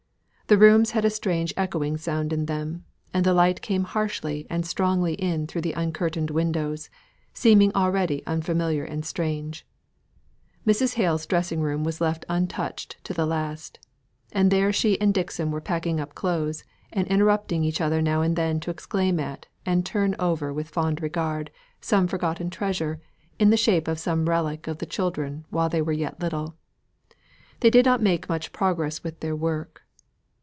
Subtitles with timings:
[0.47, 4.65] The rooms had a strange echoing sound in them, and the light came harshly and
[4.65, 6.89] strongly in through the uncurtained windows,
[7.33, 9.65] seeming already unfamiliar and strange.
[10.67, 10.95] Mrs.
[10.95, 13.79] Hale's dressing room was left untouched to the last;
[14.33, 18.21] and there she and Dixon were packing up clothes, and interrupting each other every now
[18.21, 21.49] and then to exclaim at, and turn over with fond regard,
[21.79, 22.99] some forgotten treasure,
[23.39, 26.55] in the shape of some relic of the children while they were yet little.
[27.61, 29.83] They did not make much progress with their work.